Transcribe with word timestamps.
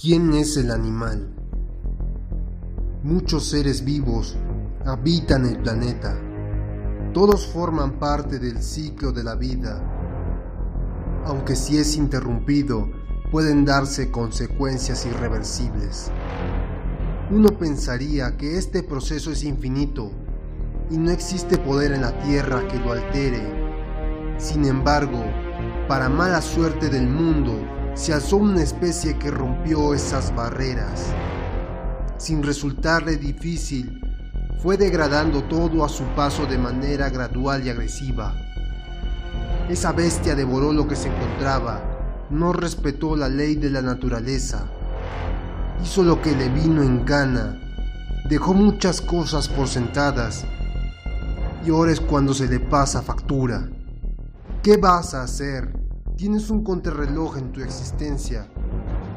¿Quién 0.00 0.34
es 0.34 0.56
el 0.56 0.72
animal? 0.72 1.32
Muchos 3.04 3.44
seres 3.44 3.84
vivos 3.84 4.36
habitan 4.84 5.46
el 5.46 5.58
planeta. 5.58 6.18
Todos 7.12 7.46
forman 7.46 8.00
parte 8.00 8.40
del 8.40 8.60
ciclo 8.60 9.12
de 9.12 9.22
la 9.22 9.36
vida. 9.36 9.80
Aunque 11.24 11.54
si 11.54 11.78
es 11.78 11.96
interrumpido, 11.96 12.90
pueden 13.30 13.64
darse 13.64 14.10
consecuencias 14.10 15.06
irreversibles. 15.06 16.10
Uno 17.30 17.50
pensaría 17.56 18.36
que 18.36 18.58
este 18.58 18.82
proceso 18.82 19.30
es 19.30 19.44
infinito 19.44 20.10
y 20.90 20.98
no 20.98 21.12
existe 21.12 21.56
poder 21.56 21.92
en 21.92 22.02
la 22.02 22.18
Tierra 22.18 22.66
que 22.66 22.80
lo 22.80 22.92
altere. 22.92 24.34
Sin 24.38 24.64
embargo, 24.64 25.22
para 25.86 26.08
mala 26.08 26.42
suerte 26.42 26.88
del 26.88 27.06
mundo, 27.06 27.73
se 27.94 28.12
alzó 28.12 28.38
una 28.38 28.62
especie 28.62 29.18
que 29.18 29.30
rompió 29.30 29.94
esas 29.94 30.34
barreras. 30.34 31.12
Sin 32.16 32.42
resultarle 32.42 33.16
difícil, 33.16 34.00
fue 34.58 34.76
degradando 34.76 35.44
todo 35.44 35.84
a 35.84 35.88
su 35.88 36.04
paso 36.16 36.46
de 36.46 36.58
manera 36.58 37.08
gradual 37.08 37.64
y 37.64 37.70
agresiva. 37.70 38.34
Esa 39.68 39.92
bestia 39.92 40.34
devoró 40.34 40.72
lo 40.72 40.88
que 40.88 40.96
se 40.96 41.08
encontraba, 41.08 41.82
no 42.30 42.52
respetó 42.52 43.14
la 43.14 43.28
ley 43.28 43.54
de 43.54 43.70
la 43.70 43.80
naturaleza, 43.80 44.66
hizo 45.82 46.02
lo 46.02 46.20
que 46.20 46.34
le 46.34 46.48
vino 46.48 46.82
en 46.82 47.04
gana, 47.04 47.60
dejó 48.28 48.54
muchas 48.54 49.00
cosas 49.00 49.48
por 49.48 49.68
sentadas 49.68 50.44
y 51.64 51.70
ahora 51.70 51.92
es 51.92 52.00
cuando 52.00 52.34
se 52.34 52.48
le 52.48 52.58
pasa 52.58 53.02
factura. 53.02 53.68
¿Qué 54.62 54.76
vas 54.78 55.14
a 55.14 55.22
hacer? 55.22 55.83
Tienes 56.16 56.48
un 56.48 56.62
contrarreloj 56.62 57.38
en 57.38 57.50
tu 57.50 57.60
existencia. 57.60 58.48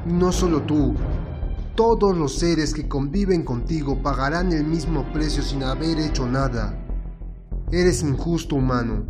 No 0.08 0.32
solo 0.32 0.64
tú, 0.64 0.96
todos 1.76 2.18
los 2.18 2.40
seres 2.40 2.74
que 2.74 2.88
conviven 2.88 3.44
contigo 3.44 4.02
pagarán 4.02 4.52
el 4.52 4.64
mismo 4.64 5.06
precio 5.14 5.44
sin 5.44 5.62
haber 5.62 6.00
hecho 6.00 6.26
nada. 6.26 6.76
Eres 7.72 8.02
injusto 8.02 8.56
humano. 8.56 9.06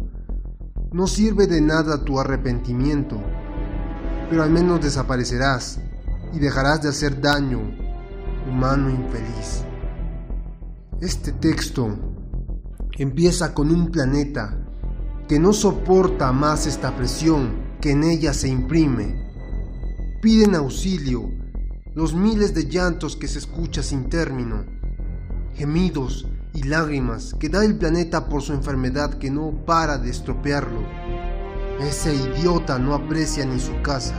No 0.92 1.08
sirve 1.08 1.48
de 1.48 1.62
nada 1.62 2.04
tu 2.04 2.20
arrepentimiento, 2.20 3.22
pero 4.30 4.44
al 4.44 4.50
menos 4.50 4.82
desaparecerás 4.82 5.80
y 6.34 6.40
dejarás 6.40 6.82
de 6.82 6.90
hacer 6.90 7.22
daño, 7.22 7.62
humano 8.50 8.90
infeliz. 8.90 9.64
Este 11.00 11.32
texto 11.32 11.98
empieza 12.98 13.54
con 13.54 13.72
un 13.72 13.92
planeta 13.92 14.60
que 15.30 15.40
no 15.40 15.54
soporta 15.54 16.34
más 16.34 16.68
esta 16.68 16.94
presión 16.94 17.67
que 17.82 17.92
en 17.92 18.04
ella 18.04 18.34
se 18.34 18.48
imprime. 18.48 19.28
Piden 20.22 20.56
auxilio 20.56 21.32
los 21.94 22.14
miles 22.14 22.54
de 22.54 22.66
llantos 22.66 23.16
que 23.16 23.28
se 23.28 23.40
escucha 23.40 23.82
sin 23.82 24.10
término, 24.10 24.66
gemidos 25.56 26.28
y 26.54 26.64
lágrimas 26.64 27.36
que 27.40 27.50
da 27.50 27.66
el 27.66 27.78
planeta 27.78 28.30
por 28.30 28.42
su 28.42 28.54
enfermedad 28.54 29.16
que 29.16 29.32
no 29.32 29.66
para 29.66 29.98
de 29.98 30.10
estropearlo. 30.10 30.82
Ese 31.80 32.14
idiota 32.16 32.80
no 32.80 32.94
aprecia 32.94 33.46
ni 33.46 33.60
su 33.60 33.82
casa. 33.82 34.16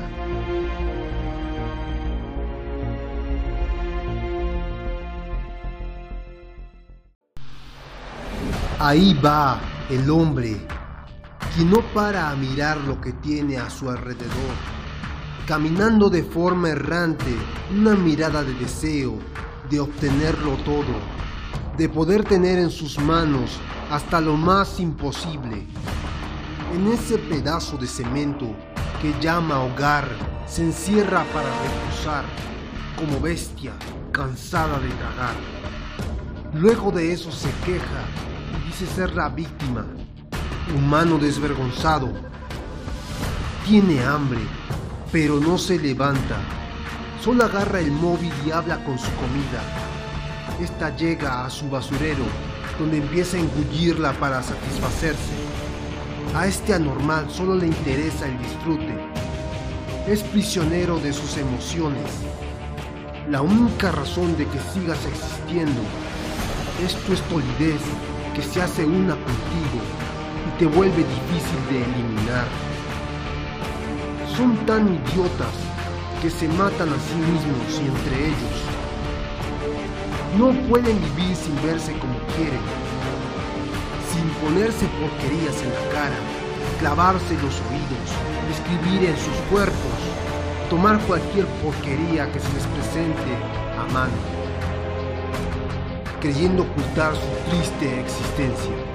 Ahí 8.80 9.18
va 9.24 9.60
el 9.90 10.08
hombre 10.08 10.56
y 11.58 11.64
no 11.64 11.80
para 11.92 12.30
a 12.30 12.36
mirar 12.36 12.76
lo 12.78 13.00
que 13.00 13.12
tiene 13.12 13.56
a 13.56 13.68
su 13.68 13.90
alrededor, 13.90 14.54
caminando 15.46 16.08
de 16.08 16.22
forma 16.22 16.68
errante, 16.68 17.34
una 17.76 17.96
mirada 17.96 18.44
de 18.44 18.54
deseo, 18.54 19.18
de 19.68 19.80
obtenerlo 19.80 20.52
todo, 20.64 20.94
de 21.76 21.88
poder 21.88 22.22
tener 22.22 22.60
en 22.60 22.70
sus 22.70 22.98
manos 23.00 23.58
hasta 23.90 24.20
lo 24.20 24.36
más 24.36 24.78
imposible. 24.78 25.66
En 26.74 26.86
ese 26.92 27.18
pedazo 27.18 27.76
de 27.76 27.88
cemento 27.88 28.54
que 29.02 29.12
llama 29.20 29.58
hogar, 29.60 30.08
se 30.46 30.62
encierra 30.62 31.24
para 31.32 31.48
reposar, 31.48 32.24
como 32.96 33.20
bestia 33.20 33.72
cansada 34.12 34.78
de 34.78 34.88
tragar. 34.90 35.34
Luego 36.54 36.92
de 36.92 37.12
eso 37.12 37.32
se 37.32 37.50
queja 37.64 38.04
y 38.60 38.66
dice 38.66 38.86
ser 38.86 39.14
la 39.14 39.28
víctima 39.28 39.84
humano 40.74 41.18
desvergonzado. 41.18 42.10
Tiene 43.66 44.02
hambre, 44.04 44.40
pero 45.12 45.40
no 45.40 45.58
se 45.58 45.78
levanta. 45.78 46.36
Solo 47.22 47.44
agarra 47.44 47.80
el 47.80 47.90
móvil 47.90 48.32
y 48.46 48.50
habla 48.50 48.82
con 48.84 48.98
su 48.98 49.10
comida. 49.16 49.62
Esta 50.60 50.94
llega 50.96 51.44
a 51.44 51.50
su 51.50 51.68
basurero, 51.68 52.24
donde 52.78 52.98
empieza 52.98 53.36
a 53.36 53.40
engullirla 53.40 54.12
para 54.14 54.42
satisfacerse. 54.42 55.34
A 56.34 56.46
este 56.46 56.74
anormal 56.74 57.30
solo 57.30 57.54
le 57.54 57.66
interesa 57.66 58.26
el 58.26 58.38
disfrute. 58.38 58.94
Es 60.06 60.22
prisionero 60.22 60.98
de 60.98 61.12
sus 61.12 61.36
emociones. 61.36 62.10
La 63.30 63.42
única 63.42 63.92
razón 63.92 64.36
de 64.36 64.46
que 64.46 64.58
sigas 64.72 64.98
existiendo 65.06 65.80
es 66.84 66.94
tu 67.04 67.12
estolidez 67.12 67.80
que 68.34 68.42
se 68.42 68.62
hace 68.62 68.84
una 68.84 69.14
contigo 69.14 69.97
te 70.58 70.66
vuelve 70.66 70.96
difícil 70.96 71.60
de 71.70 71.84
eliminar. 71.84 72.46
Son 74.36 74.56
tan 74.66 74.88
idiotas 74.88 75.54
que 76.20 76.28
se 76.30 76.48
matan 76.48 76.88
a 76.88 76.98
sí 76.98 77.14
mismos 77.14 77.80
y 77.80 77.86
entre 77.86 78.26
ellos. 78.26 78.58
No 80.36 80.50
pueden 80.68 80.98
vivir 81.14 81.36
sin 81.36 81.54
verse 81.62 81.92
como 82.00 82.18
quieren, 82.34 82.60
sin 84.12 84.28
ponerse 84.42 84.86
porquerías 85.00 85.62
en 85.62 85.70
la 85.70 85.92
cara, 85.92 86.18
clavarse 86.80 87.34
los 87.34 87.54
oídos, 87.70 88.08
escribir 88.50 89.10
en 89.10 89.16
sus 89.16 89.36
cuerpos, 89.50 89.98
tomar 90.70 90.98
cualquier 91.02 91.46
porquería 91.62 92.30
que 92.32 92.40
se 92.40 92.52
les 92.52 92.66
presente 92.66 93.30
a 93.78 93.92
mano, 93.92 94.18
creyendo 96.20 96.64
ocultar 96.64 97.14
su 97.14 97.50
triste 97.50 98.00
existencia 98.00 98.87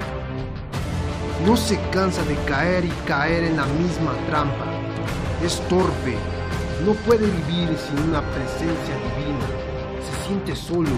no 1.46 1.56
se 1.56 1.78
cansa 1.90 2.22
de 2.24 2.36
caer 2.46 2.84
y 2.84 2.92
caer 3.06 3.44
en 3.44 3.56
la 3.56 3.66
misma 3.66 4.12
trampa. 4.28 4.64
Es 5.44 5.60
torpe, 5.68 6.16
no 6.86 6.92
puede 6.92 7.26
vivir 7.26 7.76
sin 7.76 8.08
una 8.08 8.22
presencia 8.30 8.94
divina. 9.16 9.46
Se 10.00 10.26
siente 10.26 10.56
solo, 10.56 10.90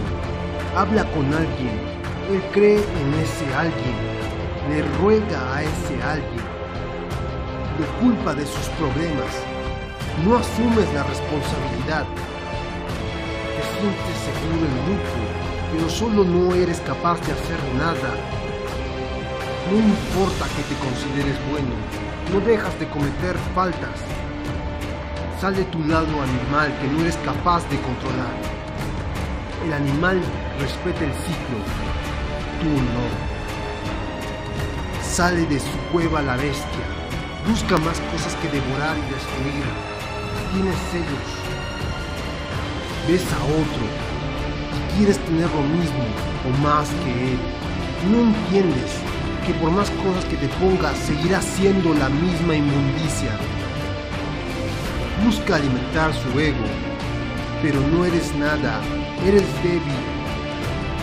habla 0.76 1.04
con 1.12 1.32
alguien, 1.32 1.80
él 2.30 2.42
cree 2.52 2.76
en 2.76 3.14
ese 3.14 3.54
alguien, 3.54 3.96
le 4.68 4.82
ruega 4.98 5.54
a 5.54 5.62
ese 5.62 6.02
alguien, 6.02 6.44
le 7.80 7.86
culpa 8.00 8.34
de 8.34 8.46
sus 8.46 8.68
problemas, 8.78 9.32
no 10.24 10.36
asumes 10.36 10.94
la 10.94 11.02
responsabilidad. 11.02 12.04
Te 13.56 13.62
sientes 13.80 14.16
seguro 14.22 14.66
en 14.66 14.84
grupo, 14.86 15.18
pero 15.72 15.90
solo 15.90 16.24
no 16.24 16.54
eres 16.54 16.80
capaz 16.80 17.18
de 17.26 17.32
hacer 17.32 17.58
nada 17.78 18.45
no 19.70 19.78
importa 19.78 20.46
que 20.54 20.62
te 20.62 20.76
consideres 20.78 21.36
bueno, 21.50 21.74
no 22.32 22.40
dejas 22.46 22.78
de 22.78 22.88
cometer 22.88 23.36
faltas. 23.54 23.98
Sal 25.40 25.56
de 25.56 25.64
tu 25.64 25.80
lado 25.84 26.06
animal 26.22 26.72
que 26.80 26.86
no 26.86 27.00
eres 27.00 27.16
capaz 27.16 27.68
de 27.68 27.80
controlar. 27.80 28.34
El 29.64 29.72
animal 29.72 30.20
respeta 30.60 31.04
el 31.04 31.12
ciclo, 31.12 31.58
tú 32.60 32.70
no. 32.94 33.06
Sale 35.02 35.44
de 35.46 35.58
su 35.58 35.76
cueva 35.92 36.22
la 36.22 36.36
bestia, 36.36 36.86
busca 37.48 37.76
más 37.78 37.98
cosas 38.12 38.36
que 38.36 38.48
devorar 38.48 38.96
y 38.96 39.02
destruir. 39.12 39.64
Tienes 40.52 40.78
celos. 40.92 41.28
Ves 43.08 43.24
a 43.32 43.42
otro 43.44 43.84
y 44.76 44.96
quieres 44.96 45.18
tener 45.18 45.50
lo 45.50 45.62
mismo 45.62 46.04
o 46.46 46.50
más 46.62 46.88
que 47.02 47.32
él. 47.32 47.38
No 48.10 48.18
entiendes 48.20 49.05
que 49.46 49.54
por 49.54 49.70
más 49.70 49.88
cosas 49.90 50.24
que 50.24 50.36
te 50.36 50.48
pongas, 50.58 50.98
seguirá 50.98 51.40
siendo 51.40 51.94
la 51.94 52.08
misma 52.08 52.56
inmundicia. 52.56 53.30
Busca 55.24 55.56
alimentar 55.56 56.12
su 56.12 56.40
ego, 56.40 56.66
pero 57.62 57.80
no 57.80 58.04
eres 58.04 58.34
nada, 58.34 58.80
eres 59.24 59.46
débil. 59.62 60.02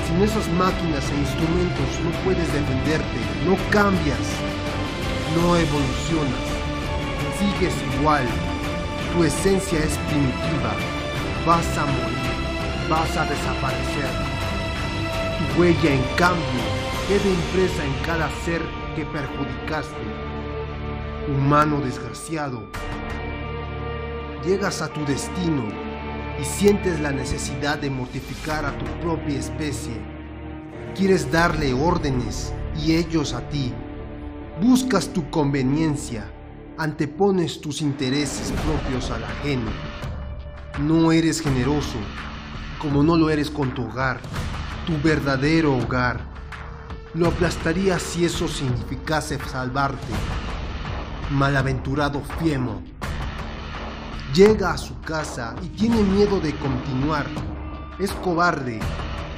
Sin 0.05 0.21
esas 0.21 0.47
máquinas 0.59 1.09
e 1.09 1.15
instrumentos 1.15 1.89
no 2.03 2.11
puedes 2.25 2.51
defenderte, 2.51 3.19
no 3.47 3.55
cambias, 3.71 4.27
no 5.35 5.55
evolucionas, 5.55 6.45
sigues 7.39 7.73
igual, 7.95 8.25
tu 9.13 9.23
esencia 9.23 9.79
es 9.79 9.97
primitiva, 10.09 10.75
vas 11.45 11.77
a 11.77 11.85
morir, 11.85 12.89
vas 12.89 13.15
a 13.15 13.23
desaparecer. 13.23 14.11
Tu 15.37 15.61
huella 15.61 15.93
en 15.93 16.03
cambio 16.17 16.82
quede 17.07 17.29
impresa 17.33 17.85
en 17.85 17.93
cada 18.05 18.29
ser 18.43 18.61
que 18.95 19.05
perjudicaste. 19.05 20.03
Humano 21.27 21.79
desgraciado, 21.81 22.69
llegas 24.45 24.81
a 24.81 24.89
tu 24.89 25.05
destino, 25.05 25.63
y 26.39 26.43
sientes 26.45 26.99
la 26.99 27.11
necesidad 27.11 27.77
de 27.77 27.89
mortificar 27.89 28.65
a 28.65 28.77
tu 28.77 28.85
propia 29.01 29.37
especie. 29.37 29.93
Quieres 30.95 31.31
darle 31.31 31.73
órdenes 31.73 32.53
y 32.77 32.95
ellos 32.95 33.33
a 33.33 33.47
ti. 33.49 33.71
Buscas 34.61 35.11
tu 35.13 35.29
conveniencia, 35.29 36.31
antepones 36.77 37.61
tus 37.61 37.81
intereses 37.81 38.51
propios 38.63 39.11
al 39.11 39.23
ajeno. 39.23 39.71
No 40.79 41.11
eres 41.11 41.41
generoso, 41.41 41.97
como 42.79 43.03
no 43.03 43.15
lo 43.15 43.29
eres 43.29 43.49
con 43.49 43.73
tu 43.73 43.83
hogar, 43.83 44.19
tu 44.85 44.99
verdadero 45.07 45.75
hogar. 45.75 46.32
Lo 47.15 47.27
aplastaría 47.27 47.99
si 47.99 48.25
eso 48.25 48.47
significase 48.47 49.37
salvarte. 49.37 50.13
Malaventurado 51.29 52.23
Fiemo. 52.39 52.81
Llega 54.33 54.71
a 54.71 54.77
su 54.79 54.99
casa 55.01 55.53
y 55.61 55.67
tiene 55.67 56.01
miedo 56.01 56.39
de 56.39 56.55
continuar. 56.55 57.27
Es 57.99 58.11
cobarde, 58.13 58.79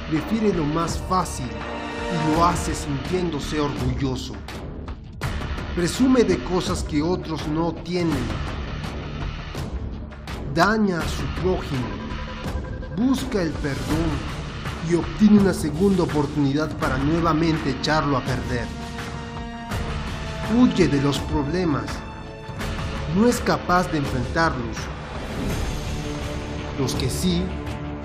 prefiere 0.08 0.54
lo 0.54 0.64
más 0.64 0.98
fácil 1.06 1.50
y 1.50 2.34
lo 2.34 2.46
hace 2.46 2.74
sintiéndose 2.74 3.60
orgulloso. 3.60 4.32
Presume 5.74 6.24
de 6.24 6.42
cosas 6.44 6.82
que 6.82 7.02
otros 7.02 7.46
no 7.46 7.74
tienen. 7.74 8.24
Daña 10.54 11.00
a 11.00 11.08
su 11.08 11.26
prójimo. 11.42 11.86
Busca 12.96 13.42
el 13.42 13.50
perdón 13.50 14.45
y 14.88 14.94
obtiene 14.94 15.40
una 15.40 15.54
segunda 15.54 16.04
oportunidad 16.04 16.70
para 16.78 16.96
nuevamente 16.98 17.70
echarlo 17.70 18.16
a 18.16 18.20
perder. 18.20 18.66
Huye 20.56 20.88
de 20.88 21.02
los 21.02 21.18
problemas. 21.18 21.86
No 23.16 23.26
es 23.26 23.40
capaz 23.40 23.90
de 23.90 23.98
enfrentarlos. 23.98 24.76
Los 26.78 26.94
que 26.94 27.10
sí, 27.10 27.42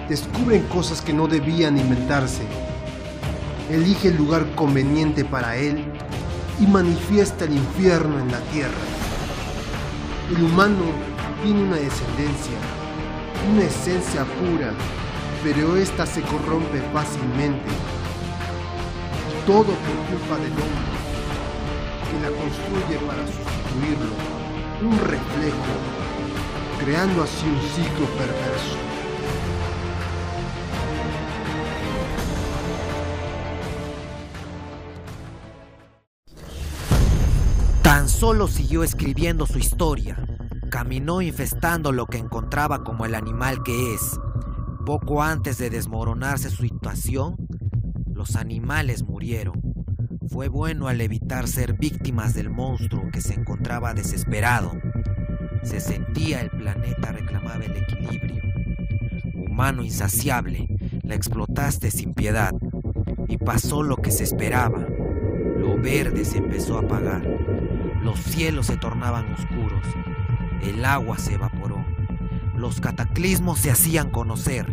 descubren 0.10 0.64
cosas 0.68 1.02
que 1.02 1.14
no 1.14 1.28
debían 1.28 1.78
inventarse. 1.78 2.44
Elige 3.70 4.10
el 4.10 4.18
lugar 4.18 4.56
conveniente 4.56 5.24
para 5.24 5.56
él 5.58 5.86
y 6.60 6.68
manifiesta 6.68 7.46
el 7.46 7.54
infierno 7.54 8.20
en 8.20 8.32
la 8.32 8.40
tierra. 8.52 8.72
El 10.36 10.44
humano 10.44 10.86
tiene 11.44 11.64
una 11.64 11.76
descendencia, 11.76 12.58
una 13.52 13.64
esencia 13.64 14.26
pura, 14.26 14.74
pero 15.44 15.76
ésta 15.76 16.06
se 16.06 16.22
corrompe 16.22 16.82
fácilmente. 16.94 17.72
Todo 19.46 19.64
por 19.64 19.74
culpa 20.10 20.38
del 20.38 20.52
hombre, 20.52 20.98
que 22.10 22.20
la 22.22 22.30
construye 22.30 22.98
para 23.08 23.26
sustituirlo, 23.26 24.14
un 24.84 25.00
reflejo, 25.00 25.74
creando 26.80 27.24
así 27.24 27.46
un 27.48 27.60
ciclo 27.76 28.06
perverso. 28.18 28.78
Tan 37.82 38.08
solo 38.08 38.48
siguió 38.48 38.84
escribiendo 38.84 39.48
su 39.48 39.58
historia. 39.58 40.18
Caminó 40.70 41.22
infestando 41.22 41.92
lo 41.92 42.06
que 42.06 42.18
encontraba 42.18 42.84
como 42.84 43.06
el 43.06 43.16
animal 43.16 43.64
que 43.64 43.96
es. 43.96 44.20
Poco 44.86 45.22
antes 45.22 45.60
de 45.60 45.70
desmoronarse 45.70 46.50
su 46.50 46.64
situación, 46.64 47.36
los 48.14 48.36
animales 48.36 49.04
murieron. 49.04 49.62
Fue 50.28 50.48
bueno 50.48 50.88
al 50.88 51.02
evitar 51.02 51.48
ser 51.48 51.74
víctimas 51.74 52.34
del 52.34 52.50
monstruo 52.50 53.10
que 53.12 53.22
se 53.22 53.36
encontraba 53.36 53.94
desesperado. 53.94 54.72
Se 55.62 55.80
sentía 55.80 56.42
el 56.42 56.50
planeta 56.50 57.12
reclamaba 57.12 57.64
el 57.64 57.78
equilibrio. 57.78 58.42
Humano 59.36 59.84
insaciable, 59.84 60.68
la 61.04 61.14
explotaste 61.14 61.92
sin 61.92 62.14
piedad. 62.16 62.52
Y 63.28 63.38
pasó 63.38 63.84
lo 63.84 63.98
que 63.98 64.12
se 64.12 64.24
esperaba. 64.24 64.80
Lo 65.58 65.78
verde 65.78 66.26
se 66.26 66.40
empezó 66.40 66.78
a 66.78 66.82
apagar. 66.82 67.24
Los 68.04 68.20
cielos 68.20 68.66
se 68.66 68.78
tornaban 68.78 69.32
oscuros. 69.32 69.86
El 70.64 70.84
agua 70.84 71.20
se 71.20 71.36
evaporó. 71.36 71.81
Los 72.62 72.80
cataclismos 72.80 73.58
se 73.58 73.72
hacían 73.72 74.12
conocer. 74.12 74.68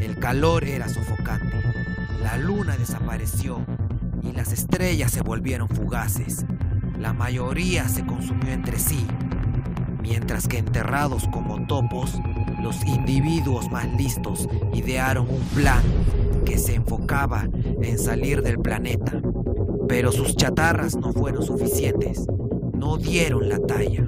El 0.00 0.16
calor 0.16 0.64
era 0.64 0.88
sofocante. 0.88 1.54
La 2.22 2.38
luna 2.38 2.78
desapareció 2.78 3.58
y 4.22 4.32
las 4.32 4.54
estrellas 4.54 5.10
se 5.12 5.20
volvieron 5.20 5.68
fugaces. 5.68 6.46
La 6.98 7.12
mayoría 7.12 7.86
se 7.88 8.06
consumió 8.06 8.52
entre 8.52 8.78
sí, 8.78 9.06
mientras 10.00 10.48
que 10.48 10.56
enterrados 10.56 11.28
como 11.30 11.66
topos, 11.66 12.18
los 12.62 12.82
individuos 12.86 13.70
más 13.70 13.86
listos 13.98 14.48
idearon 14.72 15.28
un 15.28 15.42
plan 15.54 15.82
que 16.46 16.56
se 16.56 16.74
enfocaba 16.74 17.46
en 17.82 17.98
salir 17.98 18.40
del 18.40 18.60
planeta. 18.60 19.20
Pero 19.90 20.10
sus 20.10 20.36
chatarras 20.36 20.96
no 20.96 21.12
fueron 21.12 21.42
suficientes, 21.42 22.26
no 22.72 22.96
dieron 22.96 23.50
la 23.50 23.58
talla. 23.58 24.06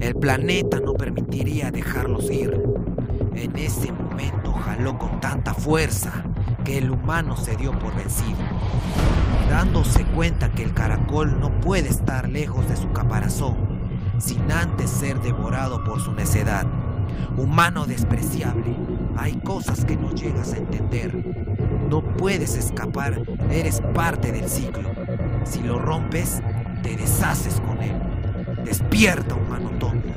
El 0.00 0.14
planeta 0.14 0.80
no 0.80 0.94
permitiría 0.94 1.70
dejarlos 1.70 2.30
ir. 2.30 2.60
En 3.34 3.56
ese 3.56 3.92
momento 3.92 4.52
jaló 4.52 4.98
con 4.98 5.20
tanta 5.20 5.54
fuerza 5.54 6.24
que 6.64 6.78
el 6.78 6.90
humano 6.90 7.36
se 7.36 7.56
dio 7.56 7.72
por 7.78 7.94
vencido, 7.94 8.38
dándose 9.48 10.04
cuenta 10.04 10.50
que 10.50 10.64
el 10.64 10.74
caracol 10.74 11.38
no 11.40 11.60
puede 11.60 11.88
estar 11.88 12.28
lejos 12.28 12.68
de 12.68 12.76
su 12.76 12.90
caparazón 12.92 13.78
sin 14.18 14.50
antes 14.50 14.90
ser 14.90 15.20
devorado 15.20 15.84
por 15.84 16.00
su 16.00 16.12
necedad. 16.12 16.66
Humano 17.36 17.86
despreciable, 17.86 18.76
hay 19.16 19.36
cosas 19.40 19.84
que 19.84 19.96
no 19.96 20.12
llegas 20.12 20.52
a 20.52 20.58
entender. 20.58 21.14
No 21.88 22.02
puedes 22.02 22.56
escapar, 22.56 23.22
eres 23.50 23.80
parte 23.94 24.32
del 24.32 24.48
ciclo. 24.48 24.90
Si 25.44 25.62
lo 25.62 25.78
rompes, 25.78 26.42
te 26.82 26.96
deshaces 26.96 27.60
con 27.60 27.80
él. 27.82 28.17
Despierta, 28.64 29.34
humano 29.34 29.70
tonto. 29.78 30.08